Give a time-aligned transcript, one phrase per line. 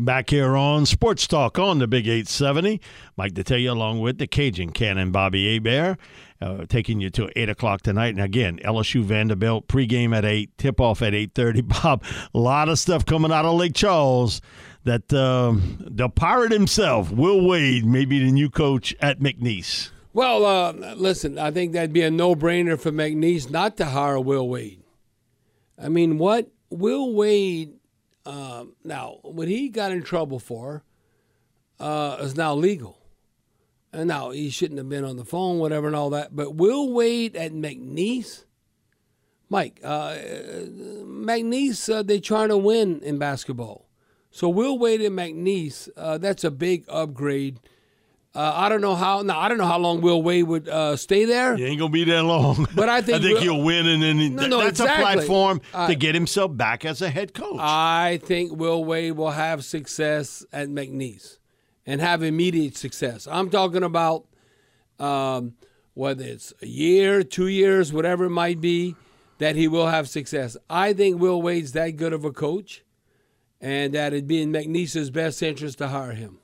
[0.00, 2.80] Back here on Sports Talk on the Big 870.
[3.16, 5.98] Mike Detillier along with the Cajun Cannon Bobby Hebert,
[6.40, 8.10] uh, taking you to 8 o'clock tonight.
[8.10, 11.82] And again, LSU Vanderbilt pregame at 8, tip-off at 8.30.
[11.82, 14.40] Bob, a lot of stuff coming out of Lake Charles
[14.84, 19.90] that um, the pirate himself, Will Wade, may be the new coach at McNeese.
[20.12, 24.48] Well, uh, listen, I think that'd be a no-brainer for McNeese not to hire Will
[24.48, 24.80] Wade.
[25.76, 27.77] I mean, what Will Wade
[28.28, 30.84] um, now what he got in trouble for
[31.80, 32.98] uh, is now legal,
[33.90, 36.36] and now he shouldn't have been on the phone, whatever, and all that.
[36.36, 38.44] But Will Wade at McNeese,
[39.48, 43.88] Mike, uh, McNeese, uh, they trying to win in basketball.
[44.30, 47.60] So Will Wade at McNeese, uh, that's a big upgrade.
[48.34, 49.22] Uh, I don't know how.
[49.22, 51.56] Now I don't know how long Will Wade would uh, stay there.
[51.56, 52.68] He ain't gonna be there long.
[52.74, 55.02] But I think I think Will- he'll win, and then he- No, no, that's exactly.
[55.02, 57.56] a platform Uh, to get himself back as a head coach.
[57.58, 61.38] I think Will Wade will have success at McNeese
[61.86, 63.26] and have immediate success.
[63.30, 64.26] I'm talking about
[65.00, 65.54] um,
[65.94, 68.94] whether it's a year, two years, whatever it might be,
[69.38, 70.56] that he will have success.
[70.68, 72.84] I think Will Wade's that good of a coach,
[73.60, 76.38] and that it'd be in McNeese's best interest to hire him.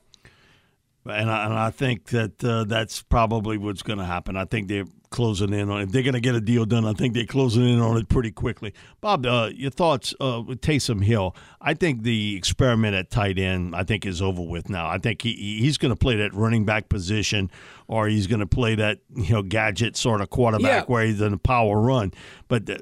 [1.06, 4.36] And I, and I think that uh, that's probably what's going to happen.
[4.38, 5.84] I think they're closing in on it.
[5.84, 8.08] If they're going to get a deal done, I think they're closing in on it
[8.08, 8.72] pretty quickly.
[9.02, 11.36] Bob, uh, your thoughts uh, with Taysom Hill?
[11.60, 14.88] I think the experiment at tight end, I think, is over with now.
[14.88, 17.50] I think he he's going to play that running back position,
[17.86, 20.84] or he's going to play that you know gadget sort of quarterback Yeah.
[20.86, 22.12] where he's in a power run.
[22.48, 22.80] But the,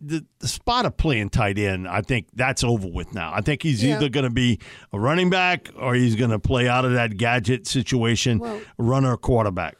[0.00, 3.32] the, the spot of playing tight end, I think that's over with now.
[3.34, 3.96] I think he's Yeah.
[3.96, 4.60] either going to be
[4.92, 9.16] a running back or he's going to play out of that gadget situation, Well- runner
[9.16, 9.76] quarterback.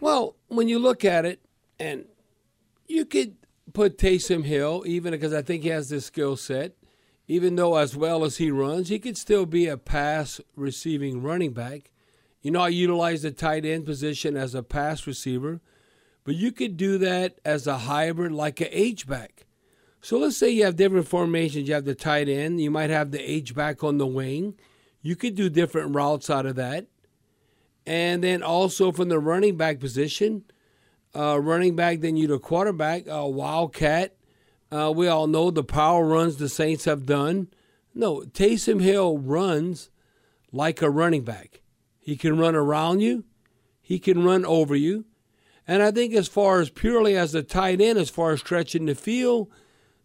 [0.00, 1.40] Well, when you look at it,
[1.78, 2.06] and
[2.88, 3.36] you could
[3.72, 6.72] put Taysom Hill, even because I think he has this skill set,
[7.28, 11.52] even though as well as he runs, he could still be a pass receiving running
[11.52, 11.90] back.
[12.42, 15.60] You know, I utilize the tight end position as a pass receiver,
[16.24, 19.46] but you could do that as a hybrid, like a H back.
[20.02, 21.68] So let's say you have different formations.
[21.68, 24.54] You have the tight end, you might have the H back on the wing.
[25.02, 26.86] You could do different routes out of that.
[27.86, 30.44] And then also from the running back position,
[31.14, 34.16] uh, running back, then you the quarterback, uh, Wildcat.
[34.70, 37.48] Uh, we all know the power runs the Saints have done.
[37.94, 39.90] No, Taysom Hill runs
[40.52, 41.62] like a running back.
[41.98, 43.24] He can run around you,
[43.80, 45.06] he can run over you.
[45.66, 48.86] And I think as far as purely as a tight end, as far as stretching
[48.86, 49.50] the field,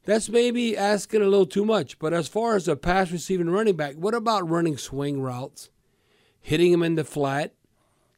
[0.05, 1.99] that's maybe asking a little too much.
[1.99, 5.69] But as far as a pass receiving running back, what about running swing routes,
[6.39, 7.53] hitting him in the flat?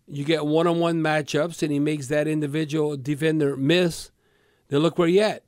[0.07, 4.11] You get one on one matchups and he makes that individual defender miss,
[4.69, 5.43] then look where you at.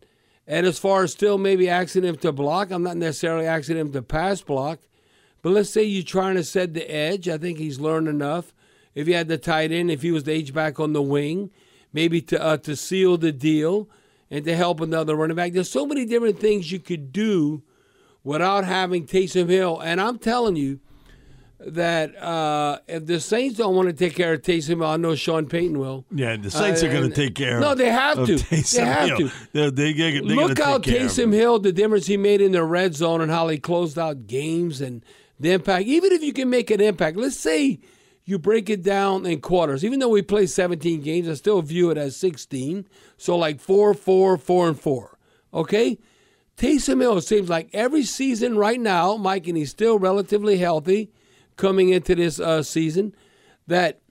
[0.48, 3.92] And as far as still maybe asking him to block, I'm not necessarily asking him
[3.92, 4.80] to pass block,
[5.42, 7.30] but let's say you're trying to set the edge.
[7.30, 8.54] I think he's learned enough.
[8.96, 11.52] If you had the tight end, if he was the H back on the wing,
[11.94, 13.90] maybe to uh, to seal the deal
[14.32, 15.54] and to help another running back.
[15.54, 17.64] There's so many different things you could do
[18.24, 19.80] without having Taysom Hill.
[19.80, 20.80] And I'm telling you,
[21.62, 25.14] that uh, if the Saints don't want to take care of Taysom, Hill, I know
[25.14, 26.06] Sean Payton will.
[26.10, 28.36] Yeah, the Saints Uh, are going to take care No, of they have to.
[28.36, 29.18] Taysom They have Hill.
[29.18, 29.32] to.
[29.52, 31.34] They're, they, they, Look gonna how take care of Taysom.
[31.34, 34.80] Hill, the difference he made in the red zone and how he closed out games
[34.80, 35.04] and
[35.38, 35.86] the impact.
[35.86, 37.80] Even if you can make an impact, let's say
[38.30, 39.84] you break it down in quarters.
[39.84, 42.88] Even though we play 17 games, I still view it as 16.
[43.18, 45.18] So like four, four, four, and four.
[45.52, 45.98] Okay?
[46.56, 51.12] Taysom Hill seems like every season right now, Mike, and he's still relatively healthy
[51.56, 53.16] coming into this uh, season,
[53.66, 54.02] that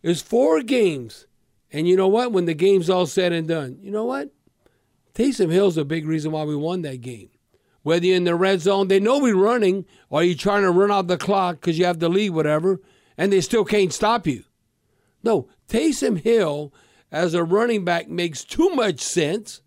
[0.00, 1.26] there's four games.
[1.70, 2.32] And you know what?
[2.32, 4.30] When the game's all said and done, you know what?
[5.14, 7.28] Taysom Hill's a big reason why we won that game.
[7.82, 10.90] whether you're in the red zone, they know we're running, or you're trying to run
[10.90, 12.80] out the clock because you have the lead, whatever,
[13.20, 14.44] and they still can't stop you.
[15.22, 16.72] No, Taysom Hill
[17.12, 19.60] as a running back makes too much sense.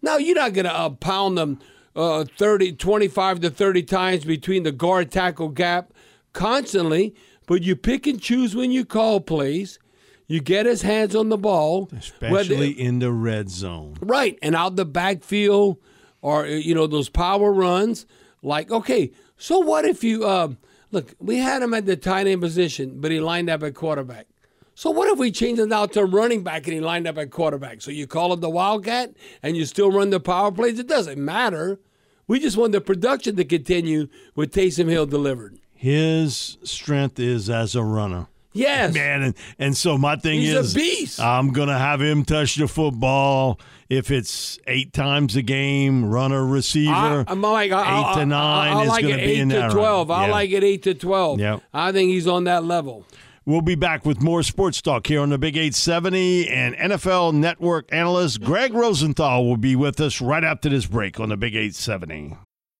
[0.00, 1.60] Now, you're not going to uh, pound them
[1.94, 5.92] uh, 30, 25 to 30 times between the guard tackle gap
[6.32, 7.14] constantly,
[7.46, 9.78] but you pick and choose when you call plays.
[10.26, 13.96] You get his hands on the ball, especially in the red zone.
[14.00, 15.76] Right, and out the backfield
[16.22, 18.06] or you know those power runs.
[18.42, 20.48] Like, okay, so what if you uh,
[20.90, 21.14] look?
[21.18, 24.26] We had him at the tight end position, but he lined up at quarterback.
[24.74, 27.30] So what if we change it out to running back and he lined up at
[27.30, 27.80] quarterback?
[27.80, 30.78] So you call him the Wildcat and you still run the power plays?
[30.78, 31.80] It doesn't matter.
[32.26, 35.58] We just want the production to continue with Taysom Hill delivered.
[35.72, 38.28] His strength is as a runner.
[38.56, 41.20] Yes, man, and, and so my thing He's is, a beast.
[41.20, 47.24] I'm gonna have him touch the football if it's eight times a game, runner receiver.
[47.26, 49.48] I, am like I, eight I, to nine I, is like going to be in
[49.50, 50.10] to twelve.
[50.10, 50.32] I yeah.
[50.32, 51.38] like it eight to twelve.
[51.38, 51.62] Yep.
[51.72, 53.04] I think he's on that level.
[53.44, 57.88] We'll be back with more sports talk here on the Big 870, and NFL Network
[57.92, 62.36] analyst Greg Rosenthal will be with us right after this break on the Big 870.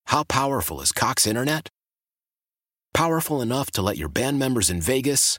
[0.07, 1.69] How powerful is Cox Internet?
[2.93, 5.39] Powerful enough to let your band members in Vegas,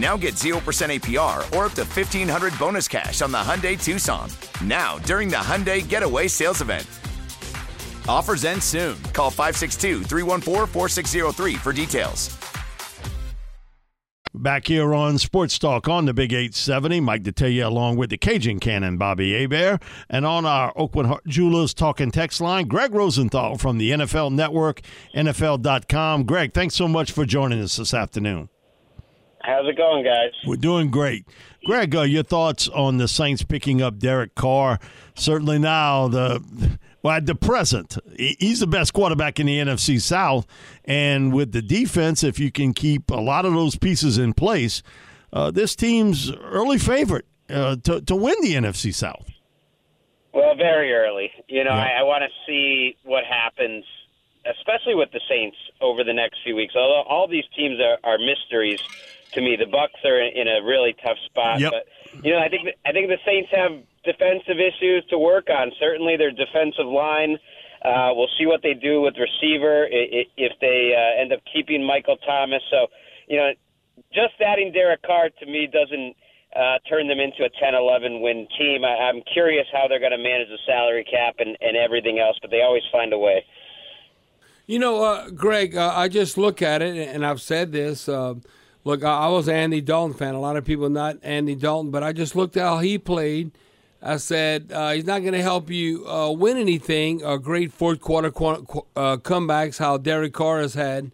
[0.00, 4.30] Now get 0% APR or up to 1500 bonus cash on the Hyundai Tucson.
[4.64, 6.86] Now, during the Hyundai Getaway Sales Event.
[8.08, 9.00] Offers end soon.
[9.12, 12.34] Call 562 314 4603 for details.
[14.32, 18.58] Back here on Sports Talk on the Big 870, Mike Detillier along with the Cajun
[18.58, 19.82] Cannon, Bobby Hebert.
[20.08, 24.80] And on our Oakwood Heart Jewelers talking text line, Greg Rosenthal from the NFL Network,
[25.14, 26.24] NFL.com.
[26.24, 28.48] Greg, thanks so much for joining us this afternoon.
[29.42, 30.32] How's it going, guys?
[30.46, 31.26] We're doing great.
[31.64, 34.78] Greg, uh, your thoughts on the Saints picking up Derek Carr?
[35.14, 40.46] Certainly now, the well, at the present, he's the best quarterback in the NFC South.
[40.84, 44.82] And with the defense, if you can keep a lot of those pieces in place,
[45.32, 49.30] uh, this team's early favorite uh, to, to win the NFC South.
[50.34, 51.30] Well, very early.
[51.48, 51.96] You know, yeah.
[51.96, 53.84] I, I want to see what happens,
[54.46, 56.74] especially with the Saints over the next few weeks.
[56.76, 58.80] Although all these teams are, are mysteries
[59.32, 59.56] to me.
[59.56, 61.72] The Bucs are in a really tough spot, yep.
[61.72, 63.72] but you know, I think I think the Saints have
[64.04, 65.72] defensive issues to work on.
[65.78, 67.38] Certainly, their defensive line.
[67.84, 72.18] Uh, we'll see what they do with receiver if they uh, end up keeping Michael
[72.18, 72.60] Thomas.
[72.70, 72.88] So,
[73.26, 73.52] you know,
[74.12, 76.14] just adding Derek Carr to me doesn't
[76.54, 78.84] uh, turn them into a 10-11 win team.
[78.84, 82.36] I, I'm curious how they're going to manage the salary cap and, and everything else,
[82.42, 83.44] but they always find a way.
[84.70, 88.08] You know, uh, Greg, uh, I just look at it, and I've said this.
[88.08, 88.34] Uh,
[88.84, 90.34] look, I was an Andy Dalton fan.
[90.34, 93.50] A lot of people not Andy Dalton, but I just looked at how he played–
[94.02, 97.24] I said uh, he's not going to help you uh, win anything.
[97.24, 101.10] Uh, great fourth quarter uh, comebacks, how Derek Carr has had.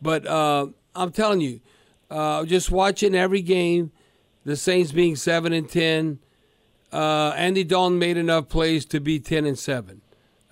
[0.00, 1.60] But uh, I'm telling you,
[2.10, 3.92] uh, just watching every game,
[4.44, 6.18] the Saints being seven and ten,
[6.92, 10.00] Andy Dalton made enough plays to be ten and seven,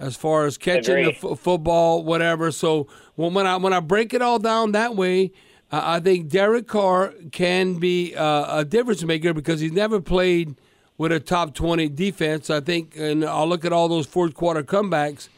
[0.02, 1.16] as far as catching Agreed.
[1.22, 2.50] the f- football, whatever.
[2.50, 5.32] So when, when I when I break it all down that way,
[5.70, 10.56] I think Derek Carr can be uh, a difference maker because he's never played
[10.98, 12.50] with a top 20 defense.
[12.50, 15.28] I think, and I'll look at all those fourth quarter comebacks.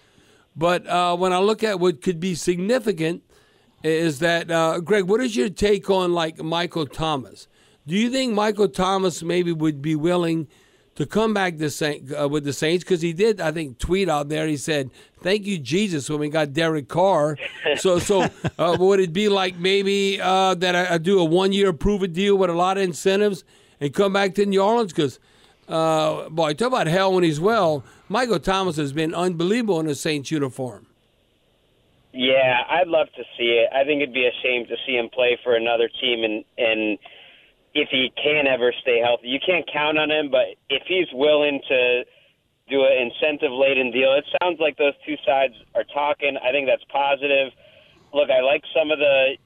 [0.57, 3.23] But uh, when I look at what could be significant,
[3.83, 5.05] is that uh, Greg?
[5.05, 7.49] What is your take on like Michael Thomas?
[7.87, 10.49] Do you think Michael Thomas maybe would be willing
[10.97, 14.09] to come back to Saint, uh, with the Saints because he did, I think, tweet
[14.09, 14.47] out there.
[14.47, 17.37] He said, "Thank you, Jesus," when we got Derek Carr.
[17.77, 21.73] So, so uh, would it be like maybe uh, that I, I, do a one-year
[21.73, 23.43] prove-it deal with a lot of incentives
[23.81, 24.93] and come back to New Orleans?
[24.93, 25.19] Because,
[25.69, 27.83] uh, boy, talk about hell when he's well.
[28.09, 30.87] Michael Thomas has been unbelievable in a Saints uniform.
[32.13, 33.71] Yeah, I'd love to see it.
[33.75, 36.99] I think it'd be a shame to see him play for another team and and
[37.75, 39.29] if he can ever stay healthy.
[39.29, 42.05] You can't count on him, but if he's willing to
[42.71, 46.39] do an incentive laden deal, it sounds like those two sides are talking.
[46.39, 47.53] I think that's positive.
[48.15, 49.37] Look, I like some of the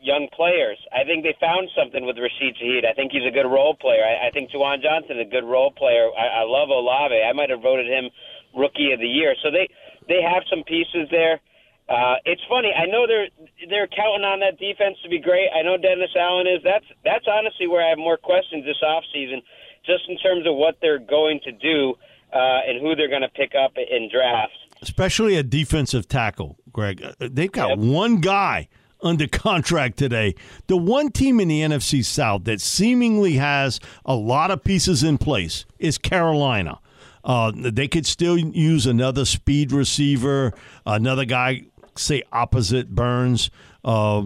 [0.00, 0.76] young players.
[0.92, 2.84] I think they found something with Rashid Shaheed.
[2.84, 4.04] I think he's a good role player.
[4.04, 6.12] I, I think Juwan Johnson is a good role player.
[6.12, 7.16] I, I love Olave.
[7.16, 8.12] I might have voted him
[8.54, 9.34] rookie of the year.
[9.42, 9.66] So they
[10.08, 11.40] they have some pieces there.
[11.88, 12.72] Uh, it's funny.
[12.74, 13.28] I know they're
[13.68, 15.48] they're counting on that defense to be great.
[15.54, 16.60] I know Dennis Allen is.
[16.64, 19.38] That's that's honestly where I have more questions this offseason,
[19.84, 21.94] just in terms of what they're going to do
[22.32, 24.56] uh, and who they're going to pick up in drafts.
[24.82, 27.02] Especially a defensive tackle, Greg.
[27.02, 27.78] Uh, they've got yep.
[27.78, 28.68] one guy
[29.00, 30.34] under contract today.
[30.66, 35.18] The one team in the NFC South that seemingly has a lot of pieces in
[35.18, 36.80] place is Carolina.
[37.24, 40.52] Uh, they could still use another speed receiver,
[40.84, 41.64] another guy
[41.98, 43.50] say opposite Burns
[43.84, 44.24] uh,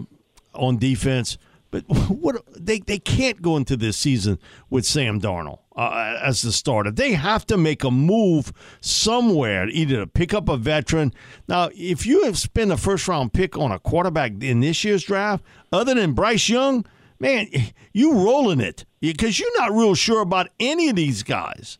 [0.53, 1.37] on defense.
[1.71, 6.51] But what they they can't go into this season with Sam Darnold uh, as the
[6.51, 6.91] starter.
[6.91, 8.51] They have to make a move
[8.81, 11.13] somewhere, either to pick up a veteran.
[11.47, 15.03] Now, if you have spent a first round pick on a quarterback in this year's
[15.03, 16.85] draft, other than Bryce Young,
[17.19, 17.47] man,
[17.93, 21.79] you rolling it because you're not real sure about any of these guys.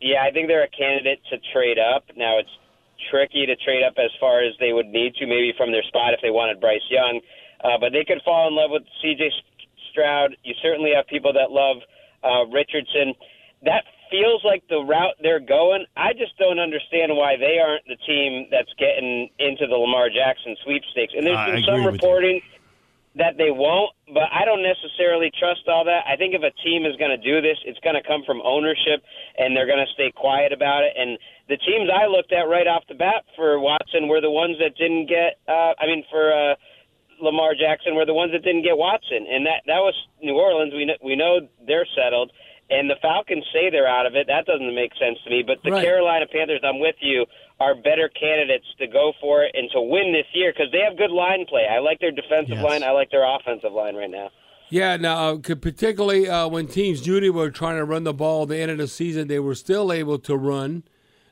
[0.00, 2.04] Yeah, I think they're a candidate to trade up.
[2.16, 2.50] Now it's
[3.10, 6.14] tricky to trade up as far as they would need to, maybe from their spot
[6.14, 7.20] if they wanted Bryce Young.
[7.62, 9.30] Uh, but they could fall in love with C.J.
[9.90, 10.36] Stroud.
[10.44, 11.82] You certainly have people that love
[12.24, 13.14] uh, Richardson.
[13.64, 15.84] That feels like the route they're going.
[15.96, 20.56] I just don't understand why they aren't the team that's getting into the Lamar Jackson
[20.64, 21.12] sweepstakes.
[21.16, 22.40] And there's been some reporting
[23.16, 26.06] that they won't, but I don't necessarily trust all that.
[26.06, 28.38] I think if a team is going to do this, it's going to come from
[28.46, 29.02] ownership,
[29.36, 30.94] and they're going to stay quiet about it.
[30.94, 31.18] And
[31.50, 34.78] the teams I looked at right off the bat for Watson were the ones that
[34.78, 35.42] didn't get.
[35.50, 36.54] Uh, I mean, for uh,
[37.18, 40.72] Lamar Jackson were the ones that didn't get Watson, and that that was New Orleans.
[40.72, 42.30] We know, we know they're settled,
[42.70, 44.26] and the Falcons say they're out of it.
[44.28, 45.42] That doesn't make sense to me.
[45.46, 45.84] But the right.
[45.84, 47.26] Carolina Panthers, I'm with you,
[47.58, 50.96] are better candidates to go for it and to win this year because they have
[50.96, 51.66] good line play.
[51.70, 52.64] I like their defensive yes.
[52.64, 52.82] line.
[52.82, 54.30] I like their offensive line right now.
[54.70, 58.50] Yeah, now uh, particularly uh, when teams Judy were trying to run the ball at
[58.50, 60.84] the end of the season, they were still able to run.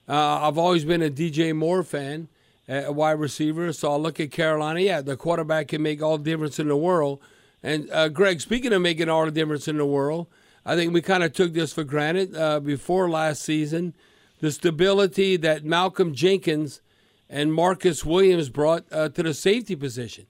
[0.08, 2.28] Uh, I've always been a DJ Moore fan,
[2.66, 3.72] a wide receiver.
[3.72, 4.80] So I'll look at Carolina.
[4.80, 7.20] Yeah, the quarterback can make all the difference in the world.
[7.62, 10.26] And uh, Greg, speaking of making all the difference in the world,
[10.64, 13.94] I think we kind of took this for granted uh, before last season.
[14.40, 16.80] The stability that Malcolm Jenkins
[17.28, 20.26] and Marcus Williams brought uh, to the safety position.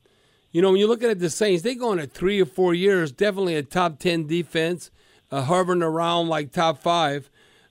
[0.50, 3.12] You know, when you look at the Saints, they go in three or four years,
[3.12, 4.90] definitely a top 10 defense,
[5.30, 7.30] uh, hovering around like top five.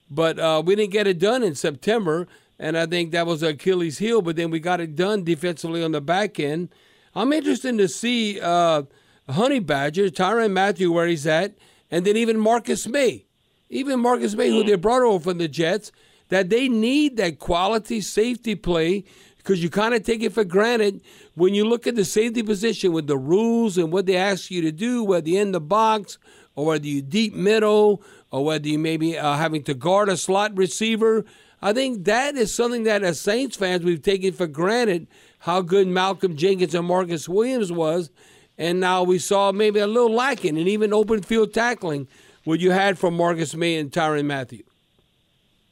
[0.09, 2.27] But uh, we didn't get it done in September,
[2.59, 4.21] and I think that was Achilles' heel.
[4.21, 6.69] But then we got it done defensively on the back end.
[7.15, 8.83] I'm interested to see uh,
[9.27, 11.55] Honey Badger, Tyrann Mathieu, where he's at,
[11.91, 13.25] and then even Marcus Maye,
[13.69, 15.91] Even Marcus Maye, who they brought over from the Jets,
[16.29, 19.05] that they need that quality safety play
[19.37, 20.99] because you kind of take it for granted
[21.35, 24.61] when you look at the safety position with the rules and what they ask you
[24.61, 26.17] to do, whether you're in the box
[26.55, 30.17] or whether you deep middle or whether you may be uh, having to guard a
[30.17, 31.23] slot receiver.
[31.61, 35.07] I think that is something that as Saints fans we've taken for granted
[35.39, 38.09] how good Malcolm Jenkins and Marcus Williams was,
[38.57, 42.07] and now we saw maybe a little lacking and even open field tackling
[42.43, 44.63] what you had from Marcus Maye and Tyrann Mathieu.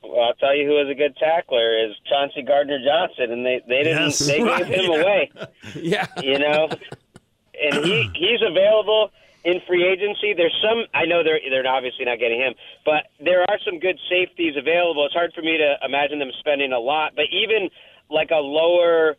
[0.03, 3.61] Well, I'll tell you who was a good tackler is Chauncey Gardner Johnson, and they
[3.67, 4.67] they didn't yes, they right.
[4.67, 5.31] gave him away.
[5.75, 6.69] yeah, you know,
[7.61, 9.11] and he he's available
[9.43, 10.33] in free agency.
[10.33, 12.53] There's some I know they're they're obviously not getting him,
[12.85, 15.05] but there are some good safeties available.
[15.05, 17.69] It's hard for me to imagine them spending a lot, but even
[18.09, 19.15] like a lower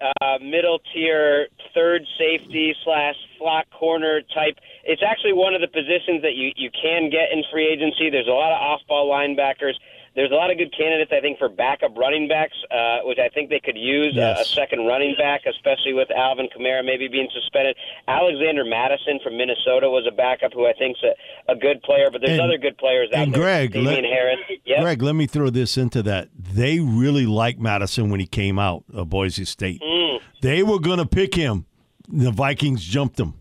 [0.00, 4.58] uh, middle tier third safety slash slot corner type.
[4.84, 8.10] It's actually one of the positions that you you can get in free agency.
[8.10, 9.74] There's a lot of off ball linebackers
[10.16, 13.28] there's a lot of good candidates, I think, for backup running backs, uh, which I
[13.28, 17.06] think they could use uh, a, a second running back, especially with Alvin Kamara maybe
[17.08, 17.76] being suspended.
[18.08, 22.20] Alexander Mattison from Minnesota was a backup who I think's a, a good player, but
[22.20, 23.40] there's And- other good players out and there.
[23.40, 24.38] Greg, Damien let- Harris.
[24.64, 24.80] Yep.
[24.80, 26.28] Greg, let me throw this into that.
[26.36, 29.80] They really liked Mattison when he came out of Boise State.
[29.80, 30.20] Mm.
[30.42, 31.66] They were going to pick him.
[32.08, 33.34] The Vikings jumped him.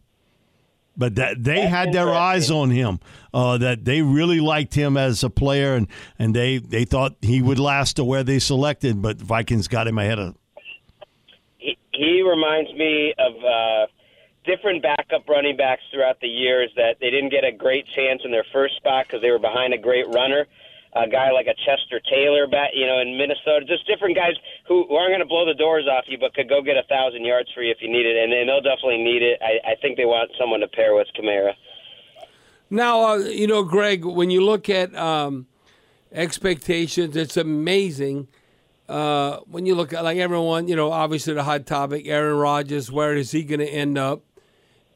[1.00, 3.00] But that they That's had their eyes on him.
[3.34, 5.88] Uh, that they really liked him as a player, and,
[6.20, 9.02] and they, they thought he would last to where they selected.
[9.02, 10.36] But Vikings got him ahead of.
[11.58, 13.88] he, he reminds me of uh,
[14.46, 18.32] different backup running backs throughout the years that they didn't get a great chance in
[18.32, 20.46] their first spot because they were behind a great runner.
[20.96, 24.34] A guy like a Chester Taylor, bat, you know, in Minnesota, just different guys
[24.68, 26.84] who, who aren't going to blow the doors off you, but could go get a
[26.90, 29.40] thousand yards for you if you need it, and, and they'll definitely need it.
[29.40, 31.54] I, I think they want someone to pair with Kamara.
[32.72, 35.46] Now, uh, you know, Greg, when you look at um,
[36.12, 38.28] expectations, it's amazing.
[38.88, 42.92] Uh, when you look at like everyone, you know, obviously the hot topic, Aaron Rodgers,
[42.92, 44.24] where is he going to end up?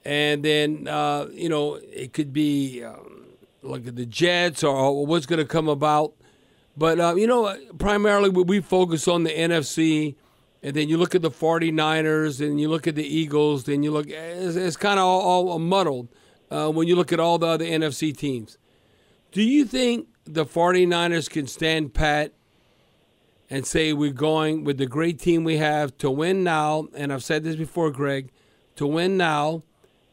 [0.04, 2.84] And then, uh, you know, it could be
[3.64, 6.14] at the Jets or, what's going to come about.
[6.76, 10.16] But, uh, you know, primarily we, we focus on the NFC,
[10.62, 13.92] and then you look at the 49ers, and you look at the Eagles, then you
[13.92, 16.08] look, it's, it's kind of all, all muddled
[16.50, 18.58] uh, when you look at all the other NFC teams.
[19.32, 22.34] Do you think the 49ers can stand pat
[23.50, 26.88] and say we're going with the great team we have to win now?
[26.96, 28.30] And I've said this before, Greg,
[28.76, 29.64] to win now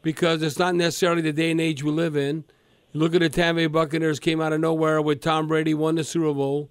[0.02, 2.45] because it's not necessarily the day and age we live in.
[2.92, 6.04] Look at the Tampa Bay Buccaneers came out of nowhere with Tom Brady won the
[6.04, 6.68] Super Bowl.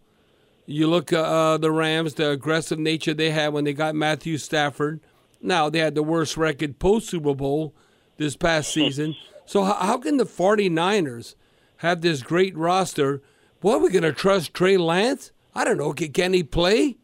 [0.65, 4.37] You look at uh, the Rams, the aggressive nature they had when they got Matthew
[4.37, 4.99] Stafford.
[5.41, 7.73] Now they had the worst record post Super Bowl
[8.17, 9.15] this past season.
[9.45, 11.35] So how, how can the 49ers
[11.77, 13.21] have this great roster?
[13.61, 15.31] What are we going to trust Trey Lance?
[15.55, 15.93] I don't know.
[15.93, 16.97] Can, can he play?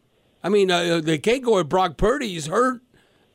[0.44, 2.28] I mean, uh, they can't go with Brock Purdy.
[2.28, 2.82] He's hurt.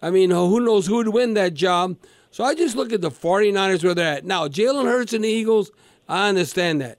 [0.01, 1.97] I mean, uh, who knows who would win that job?
[2.31, 4.25] So I just look at the 49ers where they're at.
[4.25, 5.69] Now, Jalen Hurts and the Eagles,
[6.07, 6.97] I understand that.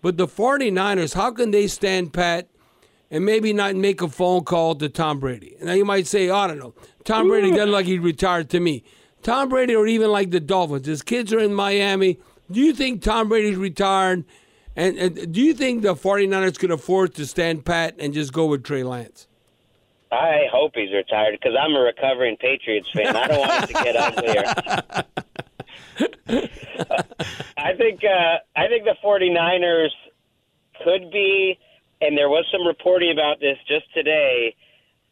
[0.00, 2.48] But the 49ers, how can they stand pat
[3.10, 5.56] and maybe not make a phone call to Tom Brady?
[5.60, 6.74] Now, you might say, oh, I don't know.
[7.04, 8.84] Tom Brady doesn't like he retired to me.
[9.22, 10.86] Tom Brady or even like the Dolphins.
[10.86, 12.18] His kids are in Miami.
[12.50, 14.24] Do you think Tom Brady's retired?
[14.76, 18.46] And, and do you think the 49ers could afford to stand pat and just go
[18.46, 19.27] with Trey Lance?
[20.10, 23.14] I hope he's retired because I'm a recovering Patriots fan.
[23.14, 24.44] I don't want it to get uglier.
[27.58, 29.90] I think uh, I think the 49ers
[30.84, 31.58] could be,
[32.00, 34.54] and there was some reporting about this just today.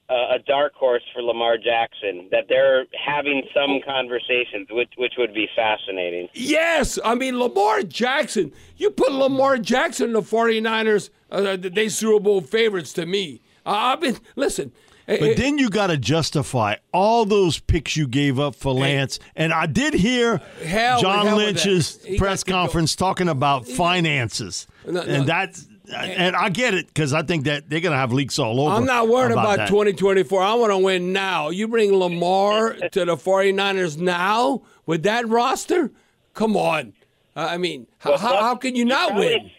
[0.09, 5.35] Uh, a dark horse for Lamar Jackson that they're having some conversations, which which would
[5.35, 6.29] be fascinating.
[6.33, 8.53] Yes, I mean Lamar Jackson.
[8.77, 13.41] You put Lamar Jackson in the 49ers, uh, they Super Bowl favorites to me.
[13.67, 14.71] Uh, I've been listen.
[15.07, 19.19] But then you got to justify all those picks you gave up for Lance.
[19.37, 22.03] And I did hear Hell- John hell Lynch's.
[22.05, 22.59] He press got to go.
[22.67, 24.67] conference talking about finances.
[24.85, 25.01] No, no.
[25.03, 25.67] And that's
[25.97, 28.75] and I get it because I think that they're going to have leaks all over.
[28.75, 29.69] I'm not worried about, that.
[29.69, 30.43] 2024.
[30.43, 31.51] I want to win now.
[31.51, 35.93] You bring Lamar to the 49ers now with that roster?
[36.35, 36.93] Come on.
[37.37, 39.51] Uh, I mean, Well, how, how can you not probably- win?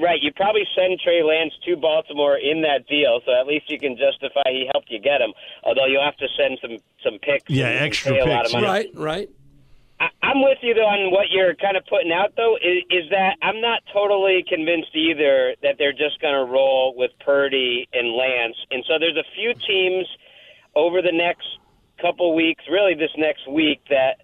[0.00, 3.78] Right, you probably send Trey Lance to Baltimore in that deal, so at least you
[3.80, 5.32] can justify he helped you get him.
[5.64, 7.50] Although you'll have to send some some picks.
[7.50, 8.66] Yeah, and- and extra pay a lot picks, of money.
[8.66, 9.28] Right, right.
[10.00, 12.56] I, I'm with you though on what you're kind of putting out though.
[12.56, 17.10] Is, is that I'm not totally convinced either that they're just going to roll with
[17.24, 20.06] Purdy and Lance, and so there's a few teams
[20.76, 21.46] over the next
[22.00, 24.18] couple weeks, really this next week, that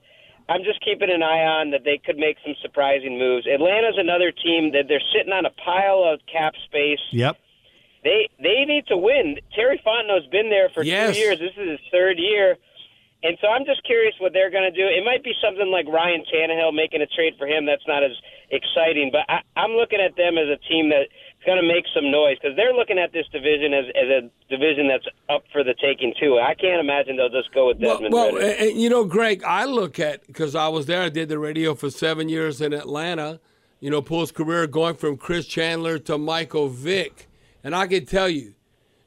[0.48, 3.46] I'm just keeping an eye on that they could make some surprising moves.
[3.46, 7.00] Atlanta's another team that they're sitting on a pile of cap space.
[7.12, 7.37] Yep.
[8.04, 9.37] They they need to win.
[9.54, 11.14] Terry Fontenot's been there for Yes.
[11.16, 11.38] two years.
[11.38, 12.57] This is his third year.
[13.22, 14.85] And so I'm just curious what they're going to do.
[14.85, 17.64] It might be something like Ryan Tannehill making a trade for him.
[17.64, 18.12] That's not as
[18.50, 21.09] exciting, but I, I'm looking at them as a team that's
[21.44, 24.88] going to make some noise because they're looking at this division as, as a division
[24.88, 26.38] that's up for the taking too.
[26.38, 28.64] I can't imagine they'll just go with Well, Desmond well Ridder.
[28.70, 31.02] and, you know, Greg, I look at because I was there.
[31.02, 33.40] I did the radio for seven years in Atlanta.
[33.80, 37.28] You know, post career going from Chris Chandler to Michael Vick,
[37.62, 38.54] and I can tell you,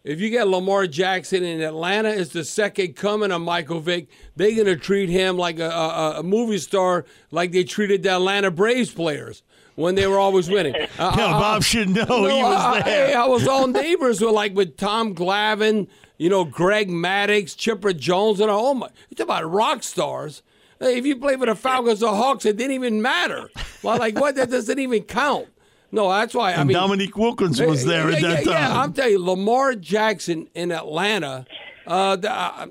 [0.03, 4.07] if you get Lamar Jackson in Atlanta, is the second coming of Michael Vick.
[4.35, 8.51] They're gonna treat him like a, a, a movie star, like they treated the Atlanta
[8.51, 9.41] Braves players
[9.77, 10.75] when they were always winning.
[10.97, 13.07] Uh, Yeah, uh, Bob should know no, he was I, there.
[13.07, 15.87] hey, I was on neighbors with like with Tom Glavine,
[16.17, 18.73] you know, Greg Maddux, Chipper Jones, and all.
[18.73, 20.41] my, talk about rock stars.
[20.79, 23.49] If you play for the Falcons or Hawks, it didn't even matter.
[23.83, 24.35] Well, like what?
[24.35, 25.47] That doesn't even count.
[25.91, 26.51] No, that's why.
[26.53, 28.71] and I mean, Dominique Wilkins was there yeah, at that yeah, time.
[28.71, 31.45] Yeah, I'm telling you, Lamar Jackson in Atlanta.
[31.85, 32.67] Uh, the, I,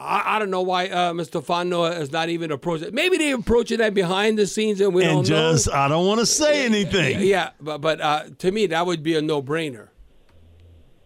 [0.00, 1.44] I, I don't know why uh, Mr.
[1.44, 2.88] Fondo is not even approaching.
[2.88, 2.94] it.
[2.94, 5.74] Maybe they approaching that behind the scenes and we and don't just, know.
[5.74, 7.20] I don't want to say anything.
[7.20, 9.88] Yeah, but but uh, to me that would be a no-brainer.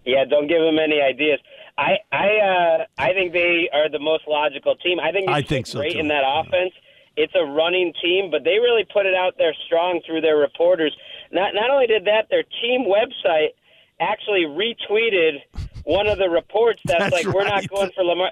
[0.04, 1.40] Yeah, don't give them any ideas.
[1.76, 5.00] I I uh, I think they are the most logical team.
[5.00, 5.98] I think I think so, great too.
[5.98, 6.72] in that offense.
[7.16, 10.94] It's a running team, but they really put it out there strong through their reporters.
[11.32, 13.50] Not not only did that, their team website
[13.98, 15.42] actually retweeted
[15.84, 18.30] one of the reports that's, That's like, "We're not going for Lamar."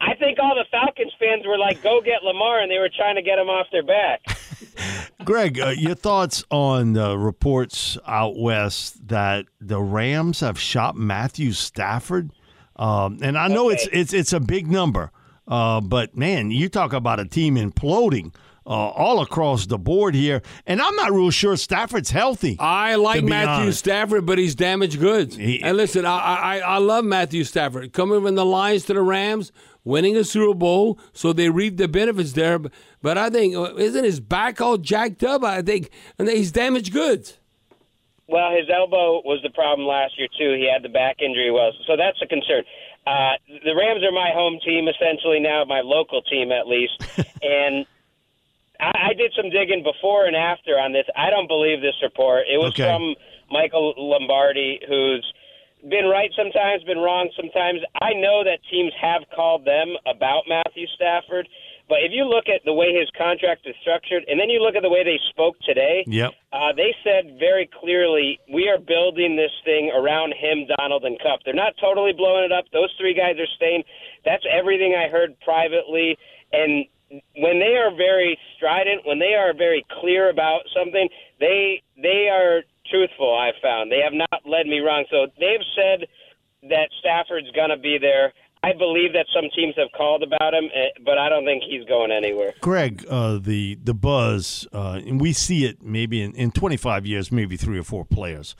[0.00, 3.16] I think all the Falcons fans were like, "Go get Lamar," and they were trying
[3.16, 4.20] to get him off their back.
[5.24, 11.52] Greg, uh, your thoughts on uh, reports out west that the Rams have shot Matthew
[11.52, 12.30] Stafford?
[12.76, 14.00] Um, and I know it's Okay.
[14.00, 15.10] it's it's a big number,
[15.48, 18.32] uh, but man, you talk about a team imploding
[18.68, 22.56] uh, all across the board here, and I'm not real sure Stafford's healthy.
[22.60, 23.78] I like Matthew honest.
[23.78, 25.36] Stafford, but he's damaged goods.
[25.36, 29.00] He- and listen, I, I I love Matthew Stafford coming from the Lions to the
[29.02, 29.50] Rams,
[29.84, 32.58] winning a Super Bowl, so they reap the benefits there.
[32.58, 35.42] But, but I think uh, isn't his back all jacked up?
[35.42, 37.38] I think and he's damaged goods.
[38.30, 40.52] Well, his elbow was the problem last year too.
[40.60, 41.50] He had the back injury.
[41.50, 42.64] Well, so that's a concern.
[43.06, 43.32] Uh,
[43.64, 46.92] the Rams are my home team essentially now, my local team at least,
[47.42, 47.86] and
[48.80, 51.06] I, I did some digging before and after on this.
[51.16, 52.44] I don't believe this report.
[52.50, 52.84] It was Okay.
[52.84, 53.14] from
[53.50, 55.24] Michael Lombardi, who's
[55.88, 57.80] been right sometimes, been wrong sometimes.
[58.00, 61.48] I know that teams have called them about Matthew Stafford,
[61.88, 64.74] but if you look at the way his contract is structured, and then you look
[64.76, 66.34] at the way they spoke today, Yep.
[66.52, 71.40] uh, they said very clearly, we are building this thing around him, Donald, and Kupp.
[71.44, 72.66] They're not totally blowing it up.
[72.72, 73.84] Those three guys are staying.
[74.24, 76.18] That's everything I heard privately.
[76.52, 81.08] And when they are very strident, when they are very clear about something,
[81.40, 83.36] they they are truthful.
[83.36, 85.04] I've found they have not led me wrong.
[85.10, 86.06] So they've said
[86.68, 88.32] that Stafford's going to be there.
[88.62, 91.84] I believe that some teams have called about him, eh, but I don't think he's
[91.84, 92.54] going anywhere.
[92.60, 97.30] Greg, uh, the the buzz, uh, and we see it maybe in, in 25 years,
[97.30, 98.56] maybe three or four players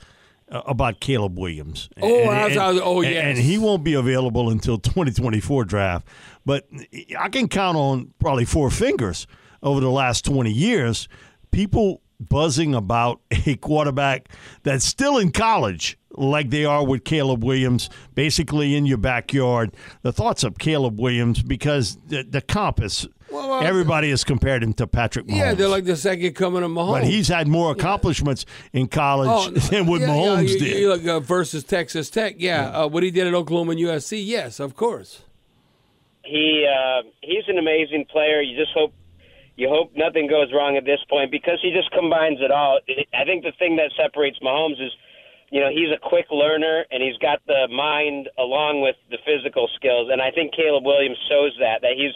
[0.51, 1.89] Uh, about Caleb Williams.
[2.01, 3.23] Oh, I was- I was- oh, and- yes.
[3.23, 6.07] and he won't be available until 2024 draft.
[6.45, 6.67] But
[7.19, 9.27] I can count on probably four fingers
[9.61, 11.07] over the last 20 years
[11.51, 14.29] people buzzing about a quarterback
[14.63, 15.97] that's still in college.
[16.13, 19.75] Like they are with Caleb Williams, basically in your backyard.
[20.01, 23.07] The thoughts of Caleb Williams because the, the comp is
[23.39, 25.37] Well, well, Everybody has compared him to Patrick Mahomes.
[25.37, 26.91] Yeah, they're like the second coming of Mahomes.
[26.91, 30.77] but he's had more accomplishments in college Oh, than what yeah, yeah, Mahomes you, did.
[30.77, 32.35] You look uh, versus Texas Tech.
[32.37, 34.21] Yeah, Uh, what he did at Oklahoma and USC.
[34.25, 35.21] Yes, of course.
[36.23, 38.41] he uh, he's an amazing player.
[38.41, 38.93] You just hope
[39.55, 42.79] you hope nothing goes wrong at this point because he just combines it all.
[43.13, 44.91] I think the thing that separates Mahomes is,
[45.51, 49.67] you know, he's a quick learner and he's got the mind along with the physical
[49.75, 50.09] skills.
[50.11, 52.13] And I think Caleb Williams shows that that he's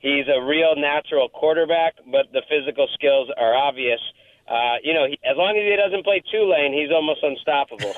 [0.00, 4.00] he's a real natural quarterback, but the physical skills are obvious.
[4.48, 7.92] Uh, you know, he, as long as he doesn't play Tulane, he's almost unstoppable.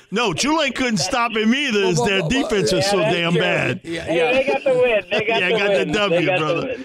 [0.10, 1.84] no, Tulane couldn't stop him either.
[1.84, 3.40] as Well, their well, well, defense is Yeah, so damn true.
[3.40, 3.80] bad.
[3.82, 4.32] Yeah, Hey, yeah.
[4.32, 5.04] they got the win.
[5.10, 5.92] They got Yeah, the got the.
[5.92, 6.60] W, they got brother.
[6.76, 6.84] The.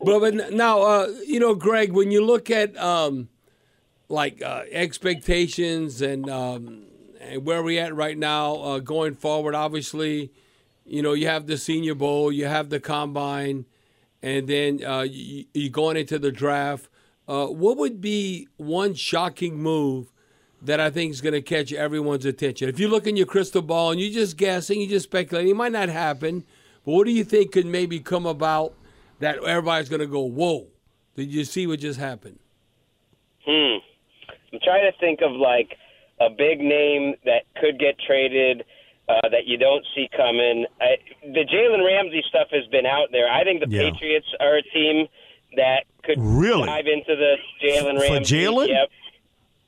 [0.00, 3.28] But, but now, uh, you know, Greg, when you look at um,
[4.08, 6.86] like uh, expectations and um,
[7.20, 10.32] and where we're at right now uh, going forward, obviously,
[10.84, 13.64] you know, you have the Senior Bowl, you have the Combine,
[14.22, 16.88] and then uh, you, you're going into the draft.
[17.26, 20.12] Uh, what would be one shocking move
[20.60, 22.68] that I think is going to catch everyone's attention?
[22.68, 25.56] If you look in your crystal ball and you're just guessing, you're just speculating, it
[25.56, 26.44] might not happen,
[26.84, 28.74] but what do you think could maybe come about
[29.20, 30.66] that everybody's going to go, whoa,
[31.16, 32.38] did you see what just happened?
[33.46, 33.78] Hmm.
[34.52, 35.76] I'm trying to think of like
[36.20, 38.64] a big name that could get traded
[39.08, 40.66] uh, that you don't see coming.
[40.80, 43.30] I, the Jalen Ramsey stuff has been out there.
[43.30, 43.90] I think the Yeah.
[43.90, 45.06] Patriots are a team
[45.56, 46.66] that could Really?
[46.66, 48.08] dive into the Jalen Ramsey.
[48.44, 48.50] For.
[48.52, 48.68] Jalen?
[48.68, 48.88] Yep.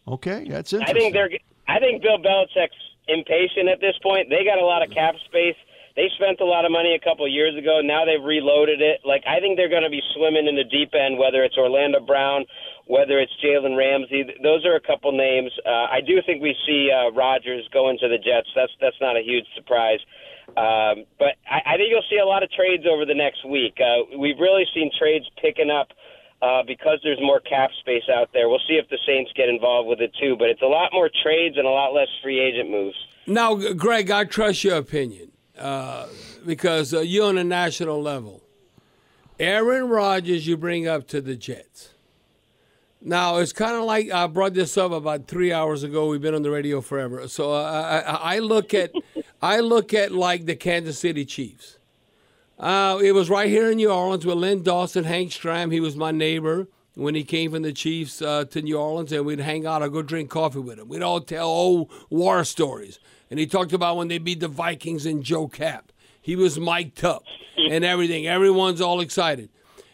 [0.08, 0.82] Okay, that's it.
[0.86, 1.30] I think they're.
[1.68, 2.76] I think Bill Belichick's
[3.08, 4.30] impatient at this point.
[4.30, 5.56] They got a lot of cap space.
[5.96, 7.80] They spent a lot of money a couple of years ago.
[7.82, 9.00] Now they've reloaded it.
[9.04, 11.18] Like I think they're going to be swimming in the deep end.
[11.18, 12.44] Whether it's Orlando Brown,
[12.86, 15.50] whether it's Jalen Ramsey, those are a couple names.
[15.66, 18.48] Uh, I do think we see uh, Rodgers going to the Jets.
[18.54, 19.98] That's that's not a huge surprise.
[20.56, 23.78] Um, but I, I think you'll see a lot of trades over the next week.
[23.82, 25.88] Uh, we've really seen trades picking up
[26.40, 28.48] uh, because there's more cap space out there.
[28.48, 30.36] We'll see if the Saints get involved with it too.
[30.38, 32.96] But it's a lot more trades and a lot less free agent moves.
[33.26, 36.06] Now, Greg, I trust your opinion uh,
[36.46, 38.42] because uh, you're on a national level.
[39.40, 41.90] Aaron Rodgers, you bring up to the Jets.
[43.06, 46.08] Now it's kind of like I brought this up about three hours ago.
[46.08, 48.90] We've been on the radio forever, so uh, I, I look at
[49.40, 51.78] I look at like the Kansas City Chiefs.
[52.58, 55.70] Uh, it was right here in New Orleans with Len Dawson, Hank Stram.
[55.70, 59.24] He was my neighbor when he came from the Chiefs uh, to New Orleans, and
[59.24, 59.84] we'd hang out.
[59.84, 60.88] I'd go drink coffee with him.
[60.88, 62.98] We'd all tell old war stories.
[63.30, 65.92] And he talked about when they beat the Vikings and Joe Kapp.
[66.20, 67.22] He was mic'd up
[67.56, 68.26] and everything.
[68.26, 69.50] Everyone's all excited.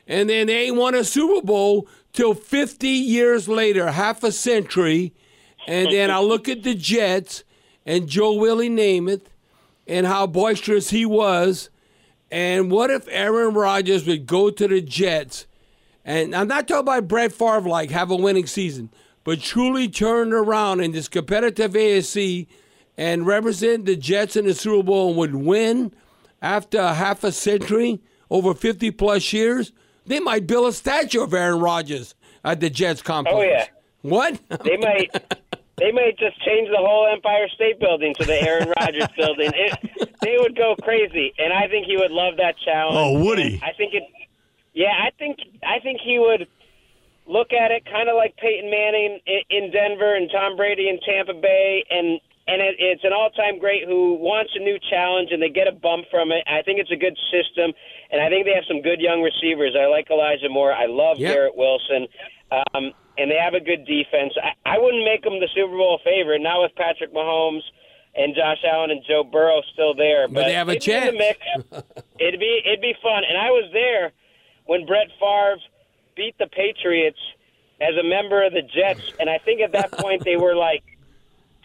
[0.07, 5.12] And then they won a Super Bowl till 50 years later, half a century.
[5.66, 7.44] And then I look at the Jets
[7.87, 9.27] and Joe Willie Namath
[9.87, 11.70] and how boisterous he was.
[12.31, 15.46] And what if Aaron Rodgers would go to the Jets?
[16.05, 18.90] And I'm not talking about Brett Favre like have a winning season,
[19.22, 22.46] but truly turn around in this competitive AFC
[22.96, 25.92] and represent the Jets in the Super Bowl and would win
[26.40, 29.72] after half a century, over 50 plus years,
[30.06, 33.36] they might build a statue of Aaron Rodgers at the Jets complex.
[33.36, 33.66] Oh yeah.
[34.02, 34.40] What?
[34.64, 35.10] They might.
[35.78, 39.50] They might just change the whole Empire State Building to the Aaron Rodgers Building.
[39.54, 42.96] It, they would go crazy, and I think he would love that challenge.
[42.96, 43.60] Oh, would he?
[43.62, 44.02] I think it.
[44.74, 46.46] Yeah, I think I think he would
[47.26, 50.98] look at it kind of like Peyton Manning in, in Denver and Tom Brady in
[51.00, 52.20] Tampa Bay, and
[52.52, 55.72] and it, it's an all-time great who wants a new challenge, and they get a
[55.72, 56.44] bump from it.
[56.46, 57.72] I think it's a good system,
[58.12, 59.72] and I think they have some good young receivers.
[59.78, 60.72] I like Elijah Moore.
[60.72, 61.32] I love Yep.
[61.32, 62.06] Garrett Wilson,
[62.52, 64.32] um, and they have a good defense.
[64.36, 67.62] I, I wouldn't make them the Super Bowl favorite now with Patrick Mahomes
[68.14, 71.06] and Josh Allen and Joe Burrow still there, But they have a it'd be in
[71.06, 71.38] the mix.
[72.20, 74.12] it'd be it'd be fun, and I was there
[74.66, 75.56] when Brett Favre
[76.14, 77.18] beat the Patriots
[77.80, 80.82] as a member of the Jets, and I think at that point they were like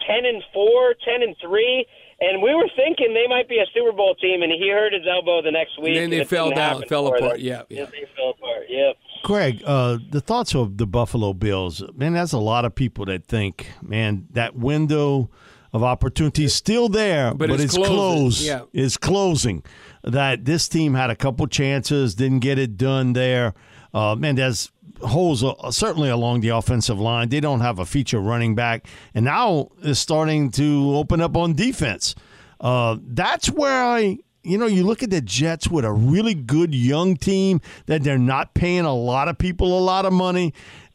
[0.06, 1.86] ten and four, ten and three,
[2.20, 5.02] and we were thinking they might be a Super Bowl team, and he hurt his
[5.08, 5.96] elbow the next week.
[5.96, 7.34] And then they it fell down, fell apart.
[7.34, 7.40] them.
[7.40, 7.84] Yeah, yeah.
[7.86, 8.66] they fell apart.
[8.68, 8.96] Yep.
[9.22, 11.82] Greg, uh, the thoughts of the Buffalo Bills.
[11.94, 15.30] Man, that's a lot of people that think, man, that window
[15.72, 18.40] of opportunity is still there, But but, it's it's, closed.
[18.40, 18.62] Yeah.
[18.72, 19.62] It's closing.
[20.02, 23.54] That this team had a couple chances, didn't get it done there.
[23.92, 27.28] Uh, man, there's holes uh, certainly along the offensive line.
[27.28, 31.54] They don't have a feature running back, and now it's starting to open up on
[31.54, 32.14] defense.
[32.60, 36.74] Uh, that's where I, you know, you look at the Jets with a really good
[36.74, 40.54] young team that they're not paying a lot of people a lot of money.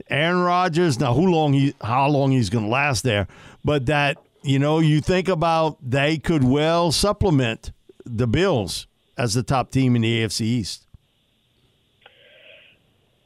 [0.10, 3.28] Aaron Rodgers, now who long he, how long he's going to last there,
[3.63, 7.72] but that you know, you think about they could well supplement
[8.06, 8.88] the Bills
[9.18, 10.83] as the top team in the AFC East.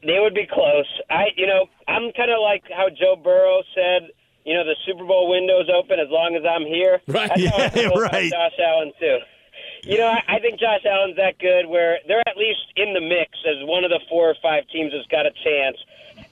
[0.05, 0.85] They would be close.
[1.09, 4.09] I, you know, I'm kind of like how Joe Burrow said.
[4.45, 7.01] You know, the Super Bowl window's open as long as I'm here.
[7.07, 7.27] Right.
[7.35, 8.31] That's Yeah, right.
[8.31, 9.17] Josh Allen too.
[9.83, 13.01] You know, I, I think Josh Allen's that good where they're at least in the
[13.01, 15.77] mix as one of the four or five teams that's got a chance.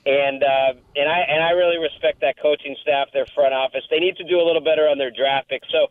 [0.05, 3.83] And uh, and I and I really respect that coaching staff, their front office.
[3.91, 5.61] They need to do a little better on their draft pick.
[5.69, 5.87] So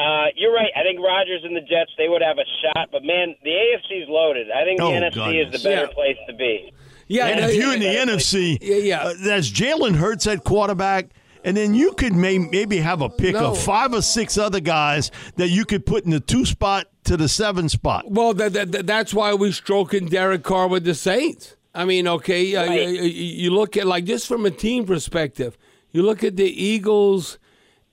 [0.00, 0.70] uh, you're right.
[0.76, 4.08] I think Rodgers and the Jets they would have a shot, but man, the AFC's
[4.08, 4.50] loaded.
[4.50, 5.92] I think the Oh, NFC is the better Yeah.
[5.94, 6.72] place to be.
[7.08, 9.02] Yeah, And no, if you're in the yeah, NFC, Yeah, yeah.
[9.02, 11.10] uh, there's Jalen Hurts at quarterback,
[11.44, 13.50] and then you could may, maybe have a pick No.
[13.52, 17.16] of five or six other guys that you could put in the two spot to
[17.18, 18.10] the seven spot.
[18.10, 21.56] Well, that, that, that- that's why we're stroking Derek Carr with the Saints.
[21.74, 22.88] I mean, okay, uh, Right.
[22.88, 25.58] you, you look at like just from a team perspective,
[25.90, 27.38] you look at the Eagles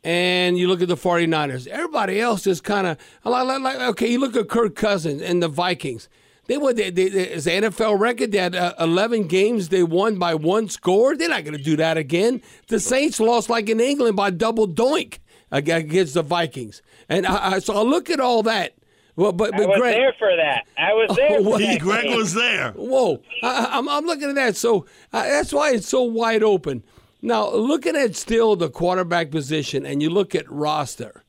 [0.03, 1.67] and you look at the 49ers.
[1.67, 5.41] Everybody else is kind of like, like, like, okay, you look at Kirk Cousins and
[5.43, 6.09] the Vikings.
[6.51, 6.75] They won.
[6.75, 8.33] They, they, they, it's the NFL record.
[8.33, 9.69] They had uh, 11 games.
[9.69, 11.15] They won by one score.
[11.15, 12.41] They're not going to do that again.
[12.67, 16.81] The Saints lost like in England by double doink against the Vikings.
[17.07, 18.73] And I, I, so I look at all that.
[19.15, 20.65] Well, but, I was Greg, there for that.
[20.77, 21.37] I was there.
[21.39, 21.59] Oh, for?
[21.59, 22.17] He, that Greg game.
[22.17, 22.73] was there.
[22.73, 24.57] Whoa, I, I'm, I'm looking at that.
[24.57, 26.83] So uh, that's why it's so wide open.
[27.21, 31.23] Now, looking at still the quarterback position, and you look at roster,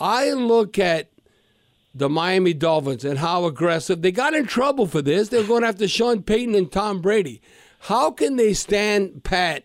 [0.00, 1.10] I look at
[1.98, 5.28] the Miami Dolphins and how aggressive they got in trouble for this.
[5.28, 7.40] They're going after Sean Payton and Tom Brady.
[7.80, 9.64] How can they stand pat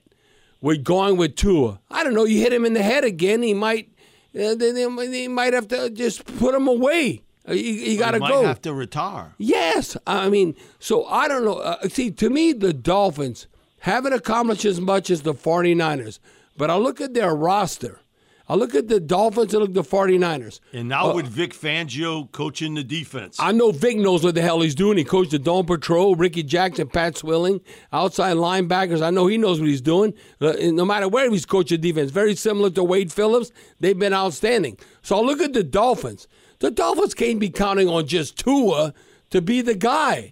[0.61, 1.79] with going with Tua?
[1.89, 2.25] I don't know.
[2.25, 3.89] You hit him in the head again, he might.
[4.35, 7.21] Uh, they, they, they might have to just put him away.
[7.47, 8.45] You, you got to He might go.
[8.45, 9.33] have to retire.
[9.37, 11.55] Yes, I mean, so I don't know.
[11.57, 13.47] Uh, see, to me, the Dolphins
[13.79, 16.19] haven't accomplished as much as the 49ers,
[16.57, 17.99] but I look at their roster.
[18.49, 20.59] I look at the Dolphins and look at the 49ers.
[20.73, 23.37] And now with Vic Fangio coaching the defense.
[23.39, 24.97] I know Vic knows what the hell he's doing.
[24.97, 27.61] He coached the Dawn Patrol, Ricky Jackson, Pat Swilling,
[27.93, 29.01] outside linebackers.
[29.01, 30.13] I know he knows what he's doing.
[30.41, 33.51] Uh, no matter where he's coaching defense, very similar to Wade Phillips.
[33.79, 34.77] They've been outstanding.
[35.01, 36.27] So I look at the Dolphins.
[36.59, 38.93] The Dolphins can't be counting on just Tua
[39.29, 40.31] to be the guy.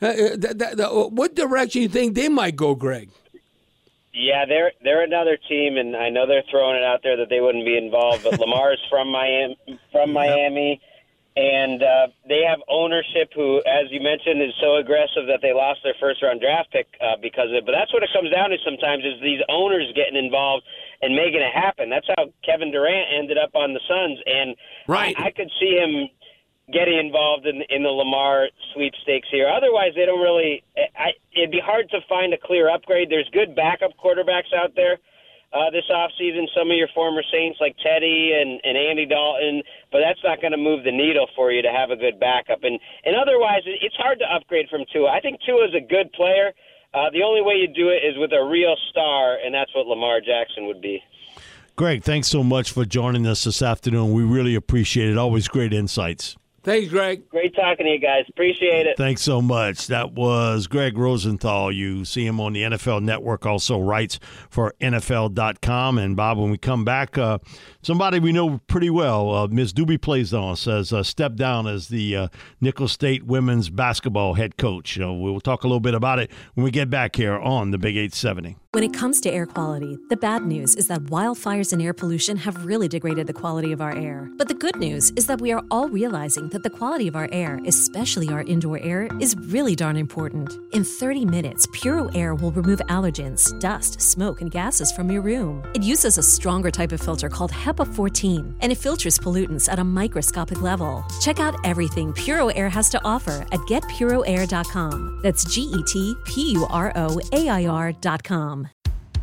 [0.00, 3.08] Uh, uh, th- th- th- what direction do you think they might go, Greg?
[4.16, 7.40] Yeah, they're they're another team, and I know they're throwing it out there that they
[7.40, 8.24] wouldn't be involved.
[8.24, 9.58] But Lamar is from Miami,
[9.92, 10.80] from Miami,
[11.36, 15.80] and uh, they have ownership who, as you mentioned, is so aggressive that they lost
[15.84, 17.66] their first round draft pick uh, because of it.
[17.66, 20.64] But that's what it comes down to sometimes is these owners getting involved
[21.02, 21.90] and making it happen.
[21.92, 24.56] That's how Kevin Durant ended up on the Suns, and
[24.88, 25.14] Right.
[25.18, 26.08] I, I could see him
[26.72, 29.48] getting involved in in the Lamar sweepstakes here.
[29.48, 30.62] Otherwise, they don't really.
[30.76, 33.10] I, it'd be hard to find a clear upgrade.
[33.10, 34.98] There's good backup quarterbacks out there
[35.52, 36.46] uh, this offseason.
[36.56, 40.52] Some of your former Saints like Teddy and, and Andy Dalton, but that's not going
[40.52, 42.64] to move the needle for you to have a good backup.
[42.64, 45.10] And and otherwise, it's hard to upgrade from Tua.
[45.10, 46.52] I think Tua is a good player.
[46.94, 49.86] Uh, the only way you do it is with a real star, and that's what
[49.86, 51.02] Lamar Jackson would be.
[51.76, 54.12] Greg, thanks so much for joining us this afternoon.
[54.12, 55.18] We really appreciate it.
[55.18, 56.36] Always great insights.
[56.66, 57.28] Thanks, Greg.
[57.28, 58.24] Great talking to you guys.
[58.28, 58.96] Appreciate it.
[58.96, 59.86] Thanks so much.
[59.86, 61.70] That was Greg Rosenthal.
[61.70, 64.18] You see him on the NFL Network, also writes
[64.50, 65.96] for NFL.com.
[65.96, 67.38] And Bob, when we come back, uh,
[67.86, 69.72] somebody we know pretty well, uh, Ms.
[69.72, 72.28] DoBee Plaisance, says uh, step down as the uh,
[72.60, 74.98] Nicholls State women's basketball head coach.
[75.00, 77.78] Uh, we'll talk a little bit about it when we get back here on the
[77.78, 78.56] Big 870.
[78.72, 82.36] When it comes to air quality, the bad news is that wildfires and air pollution
[82.36, 84.28] have really degraded the quality of our air.
[84.36, 87.26] But the good news is that we are all realizing that the quality of our
[87.32, 90.52] air, especially our indoor air, is really darn important.
[90.74, 95.66] In 30 minutes, Puro Air will remove allergens, dust, smoke, and gases from your room.
[95.74, 99.78] It uses a stronger type of filter called HEPA 14, and it filters pollutants at
[99.78, 101.04] a microscopic level.
[101.20, 105.20] Check out everything Puro Air has to offer at getpuroair.com.
[105.22, 108.68] That's G E T P U R O A I R.com.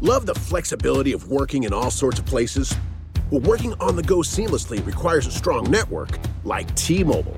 [0.02, 2.76] Love the flexibility of working in all sorts of places?
[3.32, 7.38] Well, working on the go seamlessly requires a strong network like T Mobile.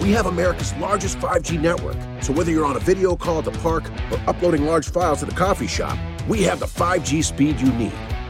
[0.00, 3.50] We have America's largest 5G network, so whether you're on a video call at the
[3.58, 7.72] park or uploading large files at a coffee shop, we have the 5G speed you
[7.72, 7.92] need.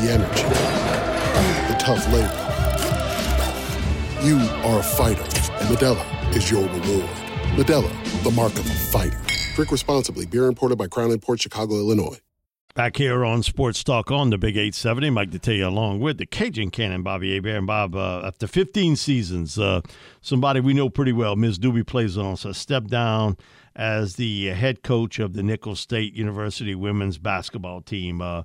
[0.00, 0.42] the energy,
[1.68, 2.46] the tough labor.
[4.26, 7.10] You are a fighter, and Modelo is your reward.
[7.56, 9.18] Modelo, the mark of a fighter.
[9.54, 10.26] Drink responsibly.
[10.26, 12.18] Beer imported by Crown Port Chicago, Illinois.
[12.74, 16.70] Back here on Sports Talk on the Big 870, Mike Detillier along with the Cajun
[16.70, 17.56] Cannon, Bobby Hebert.
[17.56, 19.80] And Bob, uh, after 15 seasons, uh,
[20.20, 21.58] somebody we know pretty well, Ms.
[21.58, 23.36] DoBee Plaisance, so stepped down
[23.74, 28.22] as the head coach of the Nicholls State University women's basketball team.
[28.22, 28.44] Uh,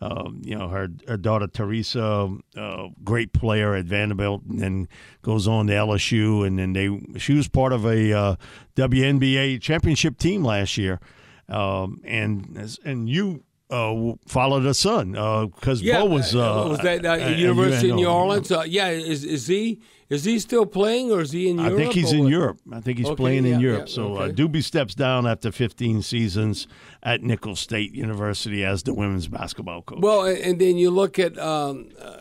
[0.00, 4.88] um, you know, her, her daughter Teresa, uh, great player at Vanderbilt, and then
[5.22, 8.36] goes on to LSU, and then they she was part of a uh,
[8.76, 11.00] WNBA championship team last year,
[11.48, 17.12] um, and and you uh, followed her son because Bo was uh, was that uh,
[17.12, 18.50] uh, University in New Orleans?
[18.52, 21.78] Uh, yeah, is is he is he still playing or is he in I Europe?
[21.78, 22.30] think he's in what?
[22.30, 22.58] Europe.
[22.72, 23.88] I think he's Okay, playing yeah, in yeah, Europe.
[23.88, 24.32] so uh, okay.
[24.34, 26.68] DoBee steps down after 15 seasons
[27.02, 30.00] at Nicholls State University as the women's basketball coach.
[30.00, 32.20] Well, and, and then you look at um, uh,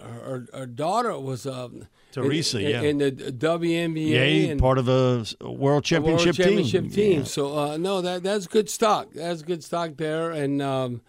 [0.00, 1.88] her, her daughter was um,
[2.22, 2.82] Teresa, in, yeah.
[2.82, 6.90] in the WNBA Yay, and part of a world championship, World championship team.
[6.92, 7.18] team.
[7.20, 7.24] Yeah.
[7.26, 9.08] So uh, no, that that's good stock.
[9.14, 10.30] That's good stock there.
[10.30, 11.02] And um,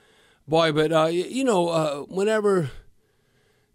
[0.48, 2.70] boy, but uh, you know, uh, whenever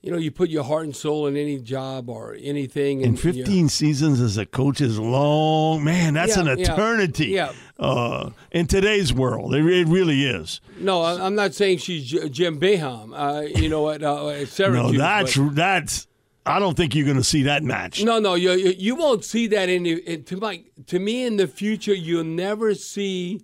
[0.02, 3.32] you know you put your heart and soul in any job or anything, And you-
[3.32, 5.84] 15 seasons as a coach is long.
[5.84, 7.26] Man, that's Yeah, an eternity.
[7.26, 7.52] yeah.
[7.78, 10.60] Uh, in today's world, it, it really is.
[10.78, 13.12] No, I'm not saying she's Jim Boeheim.
[13.14, 14.92] Uh, you know, at, uh, at Syracuse.
[14.92, 16.06] no, that's but- that's.
[16.46, 18.02] I don't think you're going to see that match.
[18.02, 21.94] No, no, you you, won't see that in to my to me in the future.
[21.94, 23.42] You'll never see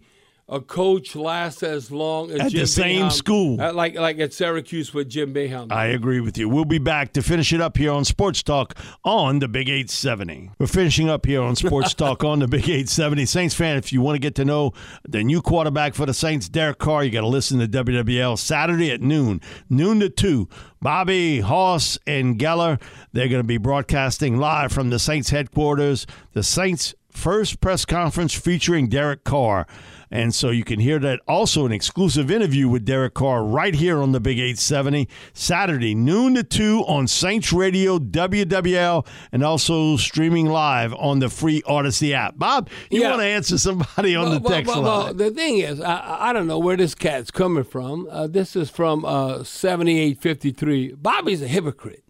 [0.49, 3.61] a coach lasts as long as At the same school.
[3.61, 5.73] uh, like like at Syracuse with Jim Boeheim.
[5.73, 6.49] I agree with you.
[6.49, 10.53] We'll be back to finish it up here on Sports Talk on the Big 870.
[10.59, 13.27] We're finishing up here on Sports Talk on the Big 870.
[13.27, 14.73] Saints fan, if you want to get to know
[15.09, 18.93] the new quarterback for the Saints, Derek Carr, you got to listen to WWL Saturday
[18.93, 20.49] at noon, noon to 2.
[20.81, 22.81] Bobby, Hoss, and Geller,
[23.13, 26.07] they're going to be broadcasting live from the Saints headquarters.
[26.35, 29.67] The Saints first press conference featuring Derek Carr.
[30.09, 34.01] And so you can hear that also an exclusive interview with Derek Carr right here
[34.01, 40.47] on the Big 870, Saturday, noon to 2 on Saints Radio, WWL, and also streaming
[40.47, 42.39] live on the free Audacy app.
[42.39, 43.11] Bob, you Yeah.
[43.11, 45.17] want to answer somebody on Well, the text well, well, line?
[45.17, 48.07] the thing is, I, I don't know where this cat's coming from.
[48.09, 50.93] Uh, this is from uh, 7853.
[50.93, 52.05] Bobby's a hypocrite.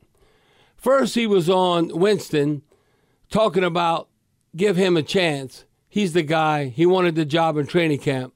[0.77, 2.61] First, he was on Winston
[3.31, 4.09] talking about
[4.57, 5.65] give him a chance.
[5.89, 6.67] He's the guy.
[6.67, 8.35] He wanted the job in training camp.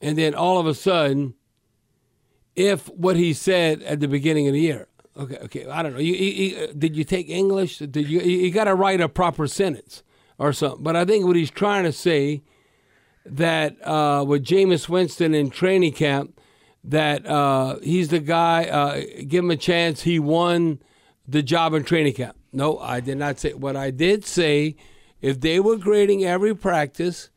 [0.00, 1.34] And then all of a sudden,
[2.56, 6.00] if what he said at the beginning of the year, okay, okay, I don't know.
[6.00, 7.78] You, you, you- did you take English?
[7.78, 8.20] Did you?
[8.20, 10.02] You, got to write a proper sentence
[10.38, 10.82] or something.
[10.82, 12.42] But I think what he's trying to say
[13.24, 16.38] that uh, with Jameis Winston in training camp,
[16.84, 18.64] that uh, he's the guy.
[18.64, 20.02] Uh, give him a chance.
[20.02, 20.80] He won
[21.28, 22.36] the job in training camp.
[22.52, 23.54] No, I did not say.
[23.54, 24.76] What I did say,
[25.22, 27.30] if they were grading every practice,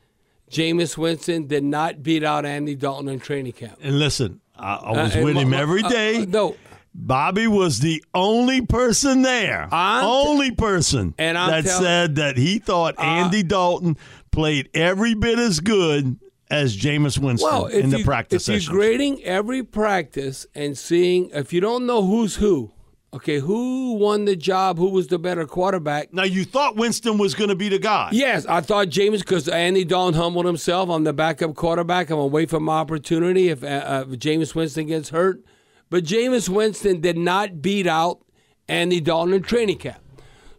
[0.52, 3.78] Jameis Winston did not beat out Andy Dalton in training camp.
[3.82, 6.56] And listen, I, I was Uh, with uh, him uh, every uh, uh, no.
[6.98, 12.96] Bobby was the only person there, only person And I'm that said that he thought
[12.98, 13.98] Andy Dalton
[14.32, 16.18] played every bit as good
[16.50, 18.68] as Jameis Winston Well, in the you, practice if sessions.
[18.68, 22.72] you're grading every practice and seeing, if you don't know who's who,
[23.16, 26.14] okay, who won the job, who was the better quarterback.
[26.14, 28.10] Now you thought Winston was going to be the guy.
[28.12, 30.90] Yes, I thought James because Andy Dalton humbled himself.
[30.90, 32.10] I'm the backup quarterback.
[32.10, 35.42] I'm gonna wait for my opportunity if, uh, uh, if Jameis Winston gets hurt.
[35.90, 38.20] But James Winston did not beat out
[38.68, 40.02] Andy Dalton in training camp.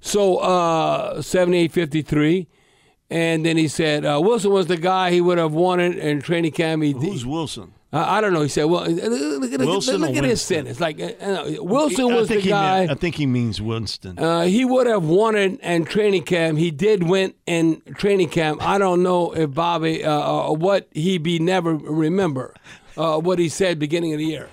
[0.01, 2.47] So uh, 78-53.
[3.09, 6.53] And then he said uh, Wilson was the guy he would have wanted in training
[6.53, 6.83] camp.
[6.83, 7.73] He, Who's Wilson?
[7.93, 8.43] Uh, I don't know.
[8.43, 10.81] He said, "Well, look, look, look, Wilson look or at his sentence.
[10.81, 12.79] Like uh, uh, Wilson I was the think he guy.
[12.81, 14.19] meant- I think he means Winston.
[14.19, 16.59] Uh, he would have wanted in training camp.
[16.59, 18.61] He did win in training camp.
[18.67, 22.55] I don't know if Bobby uh, uh, what he be never remember
[22.97, 24.49] uh, what he said beginning of the year.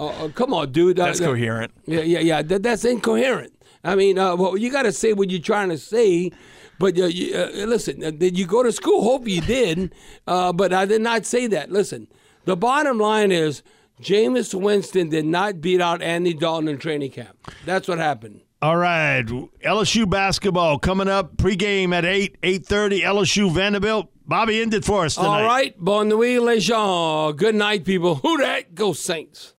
[0.00, 0.96] Uh, uh, come on, dude.
[0.96, 1.72] That's uh, coherent.
[1.86, 2.42] Yeah, yeah, yeah.
[2.42, 3.52] That, that's incoherent.
[3.84, 6.30] I mean, uh, well, you got to say what you're trying to say.
[6.78, 9.02] But uh, you, uh, listen, uh, did you go to school?
[9.02, 9.92] Hope you did.
[10.26, 11.72] Uh, but I did not say that.
[11.72, 12.06] Listen,
[12.48, 13.62] the bottom line is
[14.00, 17.36] Jameis Winston did not beat out Andy Dalton in training camp.
[17.66, 18.40] That's what happened.
[18.62, 23.02] All right, LSU basketball coming up pregame at eight eight thirty.
[23.02, 24.08] LSU Vanderbilt.
[24.26, 25.42] Bobby ended for us tonight.
[25.42, 27.34] All right, bon nuit, les gens.
[27.36, 28.14] Good night, people.
[28.16, 28.74] Who that?
[28.74, 29.54] Go Saints.